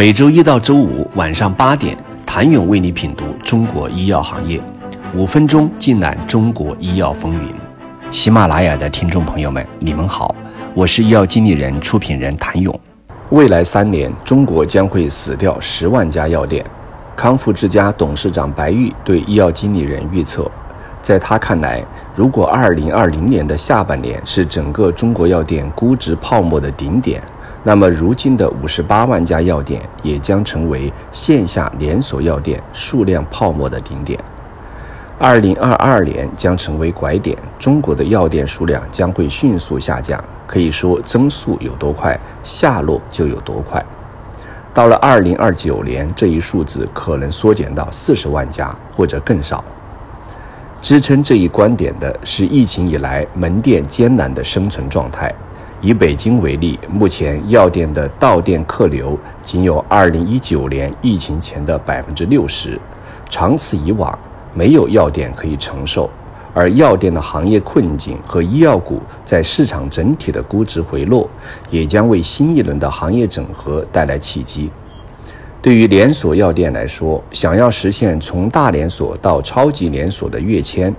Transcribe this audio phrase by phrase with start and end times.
[0.00, 4.58] 每周一到周五晚上八点，谭勇为你品读中国医药行业，
[5.14, 7.54] 五分钟尽览中国医药风云。
[8.10, 10.34] 喜马拉雅的听众朋友们，你们好，
[10.72, 12.74] 我是医药经理人、出品人谭勇。
[13.28, 16.64] 未来三年，中国将会死掉十万家药店。
[17.14, 20.50] 康复之家董事长白玉对医药经理人预测，
[21.02, 27.22] 在他看来，如果二零二零年的下半年是整个中国药店估值泡沫的顶点，
[27.62, 34.18] 那么如今的五十八万家药店也将成为线下连锁药店数量泡沫的顶点。
[35.18, 40.22] 二零二二年将成为拐点，中国的药店数量将会迅速下降。
[40.46, 43.84] 可以说，增速有多快，下落就有多快。
[44.72, 49.62] 到了二零二九年，这一数字可能缩减到四十万家或者更少。
[50.80, 55.32] 支撑这一观点的是疫情以来门店艰难的生存状态。
[55.82, 62.78] 以北京为例，目前药店的到店客流仅有二零一九年疫情前的百分之六十，
[63.28, 64.18] 长此以往。
[64.52, 66.10] 没有药店可以承受，
[66.52, 71.30] 而药店的行业困境和医药股在市场整体的估值回落，
[71.70, 74.68] 也将为新一轮的行业整合带来契机。
[75.62, 80.92] 对于连锁药店来说，想要实现从大连锁到超级连锁的跃迁，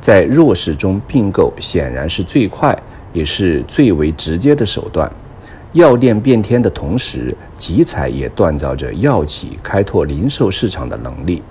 [0.00, 2.76] 在弱势中并购显然是最快
[3.16, 5.10] 也是最为直接的手段。
[5.72, 11.42] 药店变天的同时，集采也锻造着药企开拓零售市场的能力。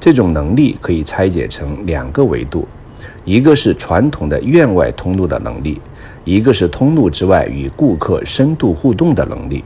[0.00, 2.66] 这种能力可以拆解成两个维度，
[3.24, 5.80] 一个是传统的院外通路的能力，
[6.24, 9.62] 一个是通路之外与顾客深度互动的能力。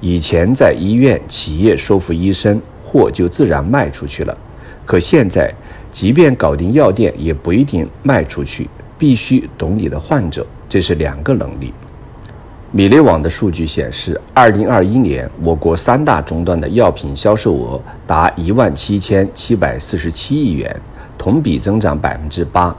[0.00, 4.34] 以前在医院、企业说服医生，货就自然卖出去了。
[4.86, 5.52] 可现在，
[5.92, 8.66] 即便搞定药店，也不一定卖出去，
[8.96, 11.72] 必须懂你的患者，这是两个能力。
[12.70, 20.78] 米内网的数据显示，二零二一年我国三大终端的药品销售额达一万七千七百四十七亿元，
[21.16, 22.76] 同比增长百分之八。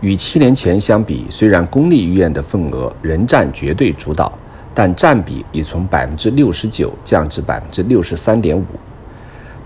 [0.00, 4.32] 与七年前相比，虽然公立医院的份额仍占绝对主导，
[4.72, 8.64] 但占比已从百分之六十九降至百分之六十三点五。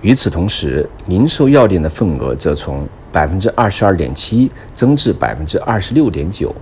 [0.00, 6.52] 与此同时，零售药店的份额则从百分之二十二点七增至百分之二十六点九。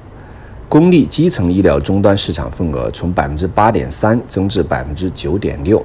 [0.71, 5.85] 公立基层医疗终端市场份额从百分之八点三增至百分之九点六，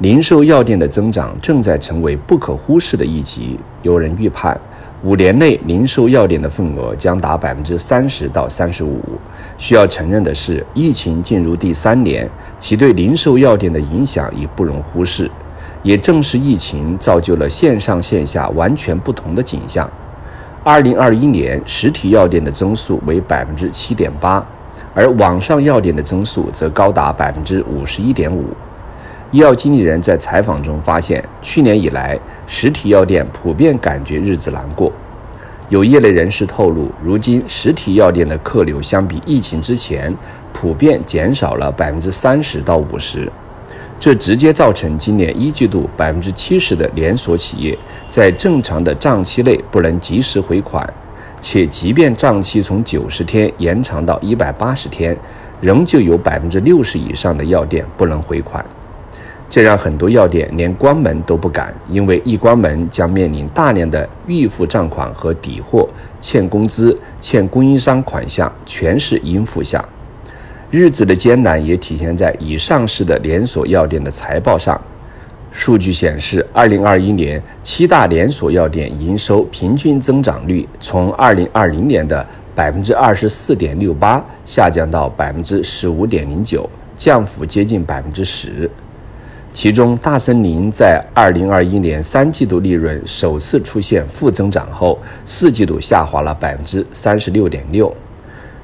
[0.00, 3.58] 零售药店的增长正在成为不可忽视的一级。
[3.80, 4.60] 有人预判，
[5.02, 9.00] 五年内零售药店的份额将达百分之三十到三十五。
[9.56, 15.30] 需要承认的是，疫情进入第三年，其对零售药店的影响已不容忽视。
[15.82, 19.90] 也正是疫情造就了线上线下完全不同的景象。
[20.66, 24.42] 二零二一年，实体药店的增速为百分之七点八，
[24.94, 28.46] 而网上药店的增速则高达百分之五十一点五。
[29.30, 34.90] 医药经理人在采访中发现，去年以来，实体药店普遍感觉日子难过。
[35.68, 40.16] 有业内人士透露，如今实体药店的客流相比疫情之前，
[40.50, 43.30] 普遍减少了百分之三十到五十。
[44.04, 47.78] 这直接造成今年一季度百分之七十的连锁企业
[48.10, 50.86] 在正常的账期内不能及时回款，
[51.40, 55.16] 且即便账期从九十天延长到一百八十天，
[55.58, 58.62] 仍旧有百分之六十以上的药店不能回款。
[59.48, 65.88] 这让很多药店连关门都不敢，因为一关门将面临大量的预付账款和抵货、
[66.20, 69.82] 欠工资、欠供应商款项，全是应付项。
[70.76, 74.76] 日子的艰难也体现在已上市的连锁药店的财报上。
[75.52, 82.26] 数据显示，二零二一年七大连锁药店营收平均增长率从二零二零年的
[82.56, 88.68] 百分之二十四点六八下降到百分之十五点零九，降幅接近百分之十。
[89.52, 97.94] 其中，大森林在二零二一年三季度利润首次出现负增长后，四季度下滑了百分之三十六点六。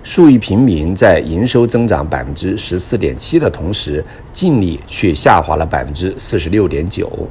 [0.03, 4.03] 数亿平民在营收增长百分之十四点七的同时，
[4.33, 7.29] 净利却下滑了百分之四十六点九。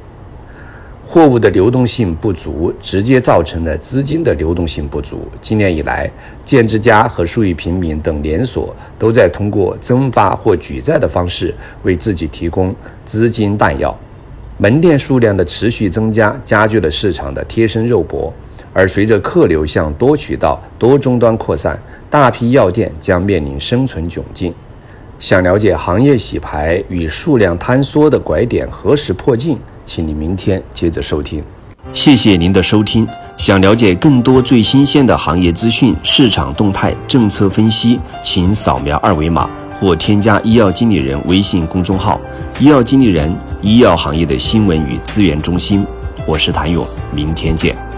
[1.04, 5.26] 货物的流动性不足，直接造成了资金的流动性不足。
[5.40, 6.08] 今年以来，
[6.44, 11.52] 建之家和数亿平民等连锁都在通过增发或举债的方式
[11.82, 12.72] 为自己提供
[13.04, 13.92] 资金弹药。
[14.58, 18.32] 门店数量的持续增加，加剧了市场的贴身肉搏。
[18.72, 21.78] 而随着客流向多渠道、多终端扩散，
[22.08, 24.54] 大批药店将面临生存窘境。
[25.18, 31.42] 想了解行业洗牌与数量坍缩的拐点何时破镜，请你明天接着收听。
[31.92, 33.06] 谢谢您的收听。
[33.36, 39.50] 想了解更多最新鲜的行业资讯、市场动态、政策分析，请扫描二维码
[39.80, 42.20] 或添加医药经理人微信公众号
[42.60, 43.34] “医药经理人”。
[43.62, 45.84] 医药行业的新闻与资源中心。
[46.26, 47.89] 我是谭勇，明天见。